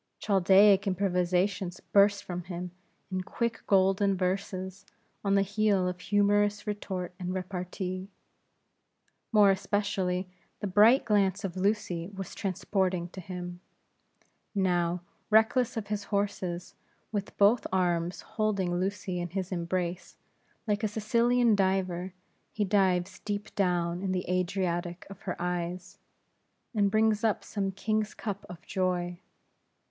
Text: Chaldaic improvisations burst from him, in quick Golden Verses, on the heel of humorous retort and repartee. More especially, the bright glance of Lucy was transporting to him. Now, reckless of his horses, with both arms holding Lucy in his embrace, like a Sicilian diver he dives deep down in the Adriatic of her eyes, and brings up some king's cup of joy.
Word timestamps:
Chaldaic 0.19 0.87
improvisations 0.87 1.79
burst 1.79 2.23
from 2.23 2.45
him, 2.45 2.71
in 3.11 3.21
quick 3.21 3.61
Golden 3.67 4.17
Verses, 4.17 4.83
on 5.23 5.35
the 5.35 5.43
heel 5.43 5.87
of 5.87 5.99
humorous 5.99 6.65
retort 6.65 7.13
and 7.19 7.35
repartee. 7.35 8.09
More 9.31 9.51
especially, 9.51 10.27
the 10.59 10.65
bright 10.65 11.05
glance 11.05 11.43
of 11.43 11.55
Lucy 11.55 12.09
was 12.15 12.33
transporting 12.33 13.09
to 13.09 13.21
him. 13.21 13.59
Now, 14.55 15.01
reckless 15.29 15.77
of 15.77 15.85
his 15.89 16.05
horses, 16.05 16.73
with 17.11 17.37
both 17.37 17.67
arms 17.71 18.21
holding 18.21 18.73
Lucy 18.79 19.19
in 19.21 19.29
his 19.29 19.51
embrace, 19.51 20.17
like 20.67 20.83
a 20.83 20.87
Sicilian 20.87 21.55
diver 21.55 22.15
he 22.51 22.65
dives 22.65 23.19
deep 23.19 23.53
down 23.53 24.01
in 24.01 24.11
the 24.13 24.27
Adriatic 24.27 25.05
of 25.11 25.21
her 25.27 25.39
eyes, 25.39 25.99
and 26.73 26.89
brings 26.89 27.23
up 27.23 27.43
some 27.43 27.69
king's 27.71 28.15
cup 28.15 28.47
of 28.49 28.63
joy. 28.63 29.19